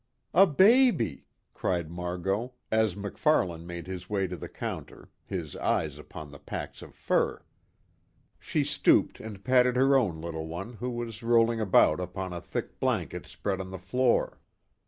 "A 0.33 0.47
baby!" 0.47 1.27
cried 1.53 1.91
Margot, 1.91 2.55
as 2.71 2.95
MacFarlane 2.95 3.67
made 3.67 3.85
his 3.85 4.09
way 4.09 4.25
to 4.25 4.35
the 4.35 4.49
counter, 4.49 5.11
his 5.27 5.55
eyes 5.55 5.99
upon 5.99 6.31
the 6.31 6.39
packs 6.39 6.81
of 6.81 6.95
fur. 6.95 7.43
She 8.39 8.63
stooped 8.63 9.19
and 9.19 9.43
patted 9.43 9.75
her 9.75 9.95
own 9.95 10.19
little 10.19 10.47
one 10.47 10.73
who 10.73 10.89
was 10.89 11.21
rolling 11.21 11.61
about 11.61 11.99
upon 11.99 12.33
a 12.33 12.41
thick 12.41 12.79
blanket 12.79 13.27
spread 13.27 13.61
on 13.61 13.69
the 13.69 13.77
floor. 13.77 14.39